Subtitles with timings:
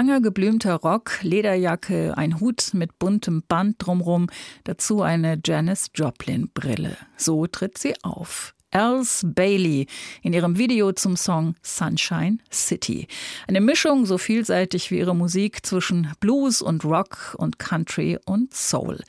[0.00, 4.28] Langer geblümter Rock, Lederjacke, ein Hut mit buntem Band drumrum,
[4.64, 6.96] dazu eine Janis Joplin Brille.
[7.18, 8.54] So tritt sie auf.
[8.70, 9.86] Els Bailey
[10.22, 13.08] in ihrem Video zum Song Sunshine City.
[13.46, 19.00] Eine Mischung so vielseitig wie ihre Musik zwischen Blues und Rock und Country und Soul.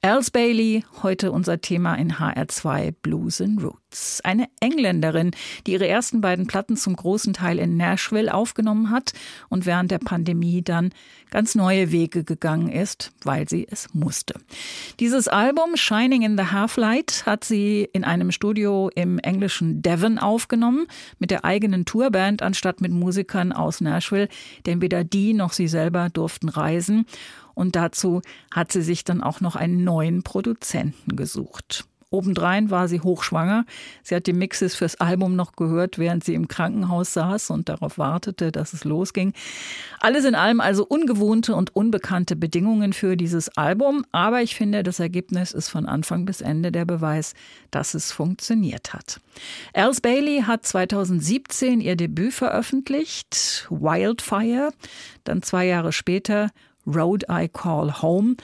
[0.00, 3.87] Els Bailey, heute unser Thema in HR2 Blues and Roots.
[4.22, 5.30] Eine Engländerin,
[5.66, 9.12] die ihre ersten beiden Platten zum großen Teil in Nashville aufgenommen hat
[9.48, 10.90] und während der Pandemie dann
[11.30, 14.34] ganz neue Wege gegangen ist, weil sie es musste.
[15.00, 20.86] Dieses Album Shining in the Half-Light hat sie in einem Studio im englischen Devon aufgenommen,
[21.18, 24.28] mit der eigenen Tourband anstatt mit Musikern aus Nashville,
[24.66, 27.06] denn weder die noch sie selber durften reisen.
[27.54, 28.20] Und dazu
[28.52, 31.86] hat sie sich dann auch noch einen neuen Produzenten gesucht.
[32.10, 33.66] Obendrein war sie hochschwanger.
[34.02, 37.98] Sie hat die Mixes fürs Album noch gehört, während sie im Krankenhaus saß und darauf
[37.98, 39.34] wartete, dass es losging.
[40.00, 44.06] Alles in allem also ungewohnte und unbekannte Bedingungen für dieses Album.
[44.10, 47.34] Aber ich finde, das Ergebnis ist von Anfang bis Ende der Beweis,
[47.70, 49.20] dass es funktioniert hat.
[49.74, 54.70] Els Bailey hat 2017 ihr Debüt veröffentlicht, Wildfire.
[55.24, 56.50] Dann zwei Jahre später
[56.86, 58.36] Road I Call Home.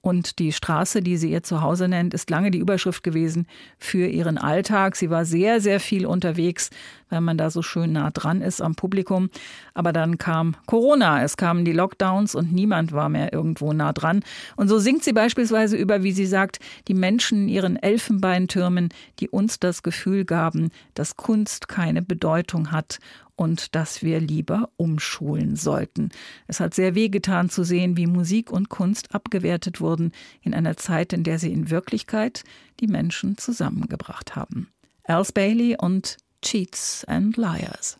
[0.00, 3.48] Und die Straße, die sie ihr Zuhause nennt, ist lange die Überschrift gewesen
[3.78, 4.94] für ihren Alltag.
[4.94, 6.70] Sie war sehr, sehr viel unterwegs,
[7.10, 9.28] weil man da so schön nah dran ist am Publikum.
[9.74, 14.22] Aber dann kam Corona, es kamen die Lockdowns und niemand war mehr irgendwo nah dran.
[14.54, 19.28] Und so singt sie beispielsweise über, wie sie sagt, die Menschen in ihren Elfenbeintürmen, die
[19.28, 23.00] uns das Gefühl gaben, dass Kunst keine Bedeutung hat
[23.38, 26.10] und dass wir lieber umschulen sollten.
[26.48, 30.10] Es hat sehr wehgetan zu sehen, wie Musik und Kunst abgewertet wurden
[30.42, 32.42] in einer Zeit, in der sie in Wirklichkeit
[32.80, 34.68] die Menschen zusammengebracht haben.
[35.04, 37.98] Els Bailey und Cheats and Liars.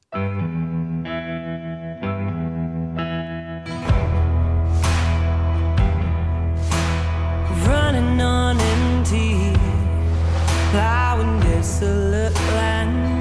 [7.68, 9.52] running on empty,
[10.70, 13.17] plowing desolate lands.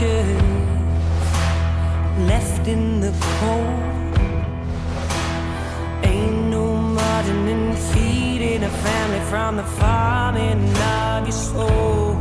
[0.00, 0.42] Preachers
[2.26, 4.16] left in the cold.
[6.04, 12.19] Ain't no margin in feeding a family from the farming of your soul.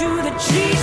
[0.00, 0.79] To the cheats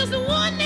[0.00, 0.59] just one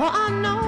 [0.00, 0.59] For I know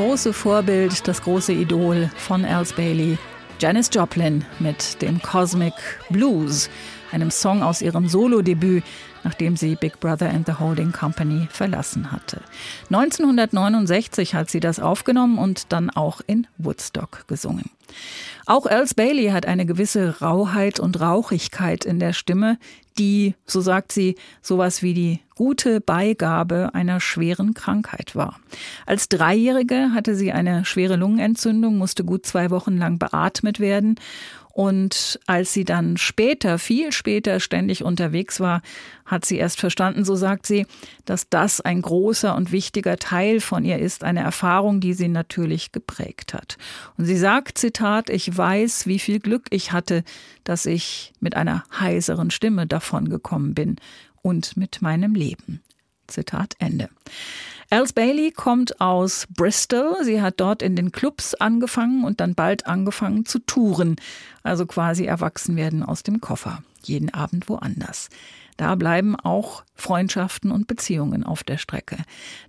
[0.00, 3.18] große Vorbild, das große Idol von Els Bailey,
[3.58, 5.74] Janis Joplin mit dem Cosmic
[6.08, 6.70] Blues,
[7.12, 8.82] einem Song aus ihrem Solo-Debüt,
[9.24, 12.40] nachdem sie Big Brother and the Holding Company verlassen hatte.
[12.88, 17.68] 1969 hat sie das aufgenommen und dann auch in Woodstock gesungen.
[18.46, 22.56] Auch Els Bailey hat eine gewisse Rauheit und Rauchigkeit in der Stimme,
[23.00, 28.38] die, so sagt sie, sowas wie die gute Beigabe einer schweren Krankheit war.
[28.84, 33.96] Als Dreijährige hatte sie eine schwere Lungenentzündung, musste gut zwei Wochen lang beatmet werden.
[34.52, 38.62] Und als sie dann später, viel später ständig unterwegs war,
[39.04, 40.66] hat sie erst verstanden, so sagt sie,
[41.04, 45.72] dass das ein großer und wichtiger Teil von ihr ist, eine Erfahrung, die sie natürlich
[45.72, 46.58] geprägt hat.
[46.96, 50.04] Und sie sagt, Zitat, ich weiß, wie viel Glück ich hatte,
[50.44, 53.76] dass ich mit einer heiseren Stimme davongekommen bin
[54.22, 55.62] und mit meinem Leben.
[56.06, 56.88] Zitat Ende.
[57.72, 59.98] Els Bailey kommt aus Bristol.
[60.02, 63.94] Sie hat dort in den Clubs angefangen und dann bald angefangen zu touren.
[64.42, 66.64] Also quasi erwachsen werden aus dem Koffer.
[66.82, 68.08] Jeden Abend woanders.
[68.56, 71.98] Da bleiben auch Freundschaften und Beziehungen auf der Strecke.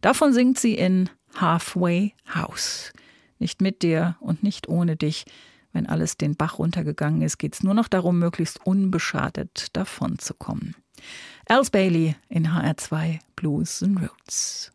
[0.02, 1.08] Davon singt sie in
[1.40, 2.92] Halfway House.
[3.38, 5.26] Nicht mit dir und nicht ohne dich.
[5.72, 10.76] Wenn alles den Bach runtergegangen ist, geht es nur noch darum, möglichst unbeschadet davonzukommen.
[11.46, 14.72] Els Bailey in HR2 Blues and Roots.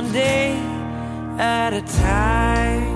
[0.00, 0.56] One day
[1.38, 2.89] at a time.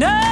[0.00, 0.29] No!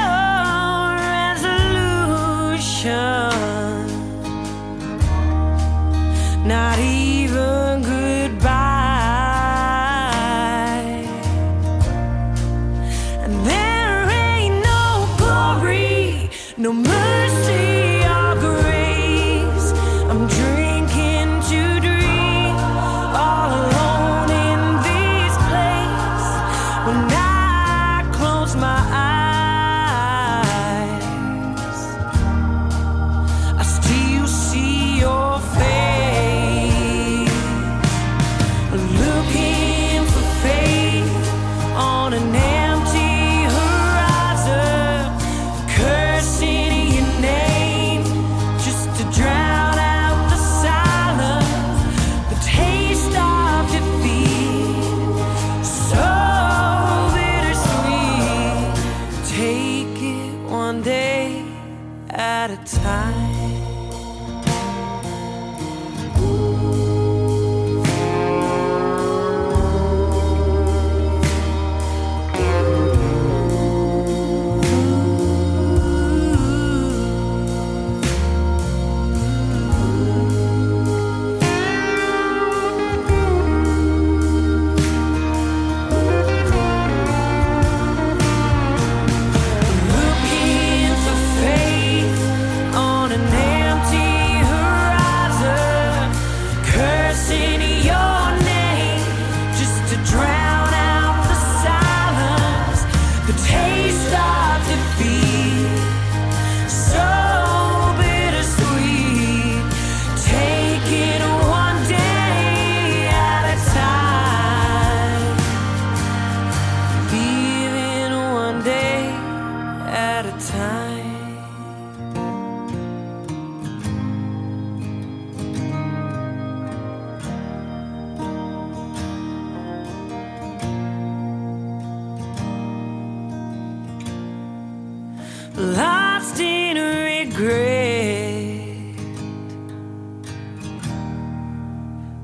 [135.59, 137.35] lost in regret,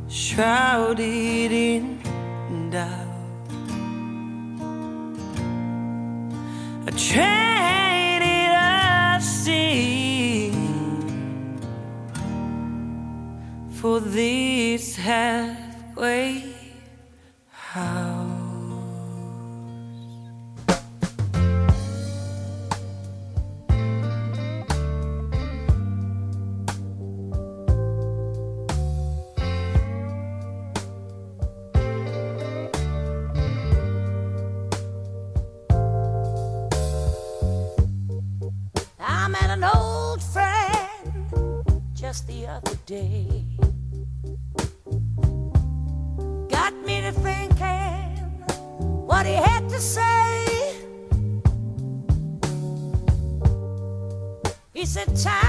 [0.08, 1.98] shrouded in
[2.70, 3.08] doubt.
[6.86, 10.54] I traded a sin
[13.72, 15.63] for this hell.
[49.68, 50.44] to say.
[54.74, 55.43] It's a time.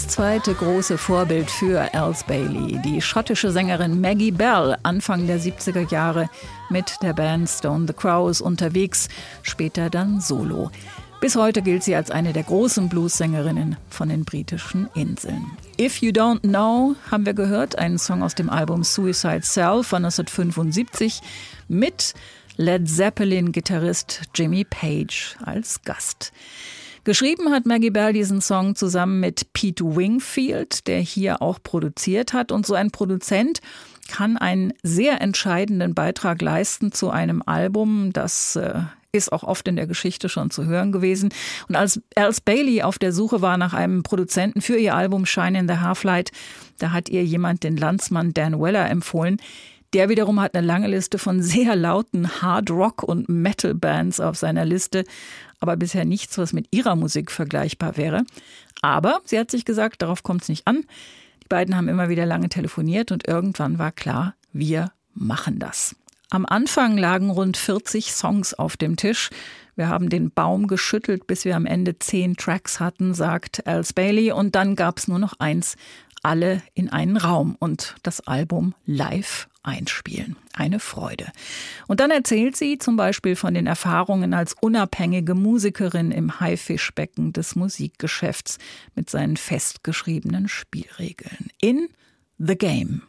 [0.00, 5.90] Das zweite große Vorbild für Els Bailey, die schottische Sängerin Maggie Bell, Anfang der 70er
[5.90, 6.30] Jahre
[6.70, 9.08] mit der Band Stone the Crows unterwegs,
[9.42, 10.70] später dann solo.
[11.20, 15.44] Bis heute gilt sie als eine der großen Blues-Sängerinnen von den britischen Inseln.
[15.78, 20.04] If You Don't Know haben wir gehört, einen Song aus dem Album Suicide Cell von
[20.04, 21.20] 1975
[21.68, 22.14] mit
[22.56, 26.32] Led Zeppelin-Gitarrist Jimmy Page als Gast.
[27.04, 32.52] Geschrieben hat Maggie Bell diesen Song zusammen mit Pete Wingfield, der hier auch produziert hat.
[32.52, 33.60] Und so ein Produzent
[34.08, 38.80] kann einen sehr entscheidenden Beitrag leisten zu einem Album, das äh,
[39.12, 41.30] ist auch oft in der Geschichte schon zu hören gewesen.
[41.68, 45.58] Und als Alice Bailey auf der Suche war nach einem Produzenten für ihr Album Shine
[45.58, 46.30] in the Half-Light,
[46.78, 49.38] da hat ihr jemand den Landsmann Dan Weller empfohlen.
[49.92, 54.36] Der wiederum hat eine lange Liste von sehr lauten Hard Rock und Metal Bands auf
[54.36, 55.04] seiner Liste,
[55.60, 58.24] aber bisher nichts, was mit ihrer Musik vergleichbar wäre.
[58.82, 60.84] Aber sie hat sich gesagt, darauf kommt es nicht an.
[61.42, 65.94] Die beiden haben immer wieder lange telefoniert und irgendwann war klar, wir machen das.
[66.30, 69.30] Am Anfang lagen rund 40 Songs auf dem Tisch.
[69.74, 74.32] Wir haben den Baum geschüttelt, bis wir am Ende zehn Tracks hatten, sagt Alice Bailey.
[74.32, 75.76] Und dann gab es nur noch eins,
[76.22, 80.36] alle in einen Raum und das Album live einspielen.
[80.54, 81.32] Eine Freude.
[81.86, 87.56] Und dann erzählt sie zum Beispiel von den Erfahrungen als unabhängige Musikerin im Haifischbecken des
[87.56, 88.58] Musikgeschäfts
[88.94, 91.50] mit seinen festgeschriebenen Spielregeln.
[91.60, 91.88] In
[92.38, 93.02] The Game.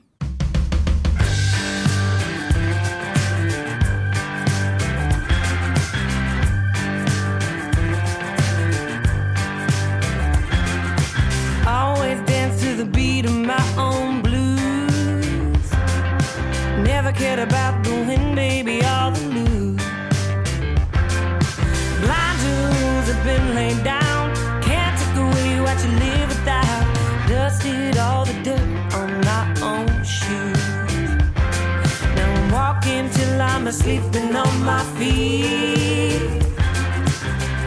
[11.65, 13.90] Always dance to the beat of my own
[17.21, 19.83] Cared about the win, baby, all the lose.
[22.01, 24.33] Blind rules have been laid down.
[24.63, 26.85] Can't take away what you live without.
[27.29, 30.65] Dusted all the dirt on my own shoes.
[32.15, 36.41] Now I'm walking till I'm sleeping on my feet.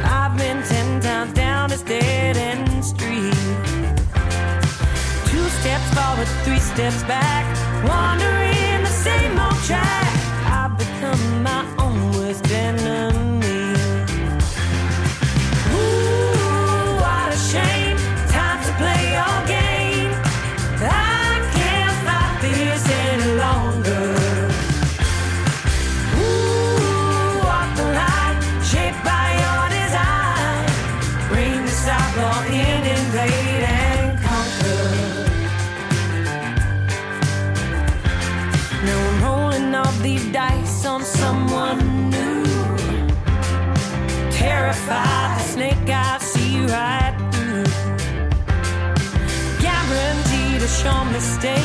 [0.03, 3.35] I've been ten times down this dead end street.
[5.31, 7.45] Two steps forward, three steps back.
[7.89, 8.44] Wandering
[40.33, 42.45] dice on someone new.
[44.31, 47.65] Terrified, the snake I see right through.
[49.61, 51.64] Guaranteed a sure mistake.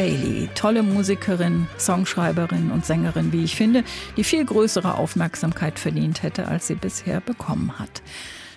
[0.00, 3.84] Bailey, tolle Musikerin, Songschreiberin und Sängerin, wie ich finde,
[4.16, 8.00] die viel größere Aufmerksamkeit verdient hätte, als sie bisher bekommen hat.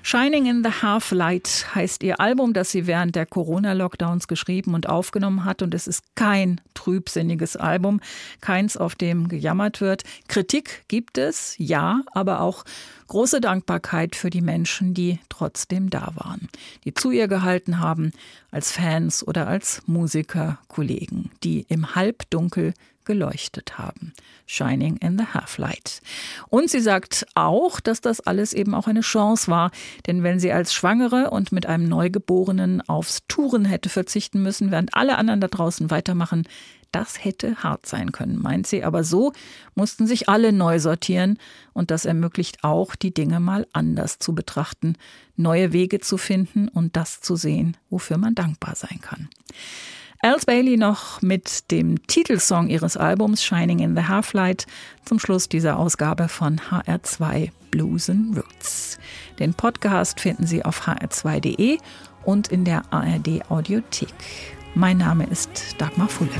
[0.05, 4.89] Shining in the Half Light heißt ihr Album, das sie während der Corona-Lockdowns geschrieben und
[4.89, 5.61] aufgenommen hat.
[5.61, 8.01] Und es ist kein trübsinniges Album,
[8.41, 10.03] keins, auf dem gejammert wird.
[10.27, 12.65] Kritik gibt es, ja, aber auch
[13.07, 16.49] große Dankbarkeit für die Menschen, die trotzdem da waren,
[16.83, 18.11] die zu ihr gehalten haben,
[18.51, 22.73] als Fans oder als Musiker, Kollegen, die im Halbdunkel
[23.05, 24.13] geleuchtet haben.
[24.45, 26.01] Shining in the Half-Light.
[26.49, 29.71] Und sie sagt auch, dass das alles eben auch eine Chance war,
[30.05, 34.93] denn wenn sie als Schwangere und mit einem Neugeborenen aufs Touren hätte verzichten müssen, während
[34.95, 36.47] alle anderen da draußen weitermachen,
[36.93, 38.83] das hätte hart sein können, meint sie.
[38.83, 39.33] Aber so
[39.75, 41.39] mussten sich alle neu sortieren
[41.73, 44.95] und das ermöglicht auch, die Dinge mal anders zu betrachten,
[45.35, 49.29] neue Wege zu finden und das zu sehen, wofür man dankbar sein kann.
[50.23, 54.67] Alice Bailey noch mit dem Titelsong ihres Albums Shining in the Half-Light
[55.03, 58.99] zum Schluss dieser Ausgabe von HR2 Blues and Roots.
[59.37, 61.77] Den Podcast finden Sie auf hr2.de
[62.23, 64.13] und in der ARD Audiothek.
[64.75, 66.31] Mein Name ist Dagmar Fulle.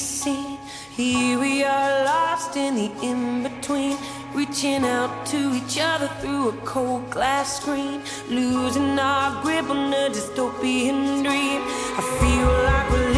[0.00, 3.98] Here we are lost in the in between,
[4.32, 10.08] reaching out to each other through a cold glass screen, losing our grip on a
[10.08, 11.60] dystopian dream.
[11.98, 13.09] I feel like we're